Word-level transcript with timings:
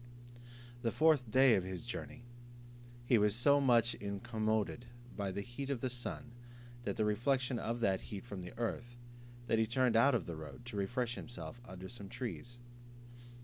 The 0.81 0.91
fourth 0.91 1.29
day 1.29 1.53
of 1.53 1.63
his 1.63 1.85
journey, 1.85 2.23
he 3.05 3.19
was 3.19 3.35
so 3.35 3.61
much 3.61 3.93
incommoded 3.93 4.87
by 5.15 5.31
the 5.31 5.41
heat 5.41 5.69
of 5.69 5.79
the 5.81 5.91
sun, 5.91 6.31
and 6.83 6.95
the 6.95 7.05
reflection 7.05 7.59
of 7.59 7.81
that 7.81 8.01
heat 8.01 8.25
from 8.25 8.41
the 8.41 8.57
earth, 8.57 8.95
that 9.45 9.59
he 9.59 9.67
turned 9.67 9.95
out 9.95 10.15
of 10.15 10.25
the 10.25 10.35
road, 10.35 10.65
to 10.65 10.75
refresh 10.75 11.13
himself 11.13 11.61
under 11.67 11.87
some 11.87 12.09
trees. 12.09 12.57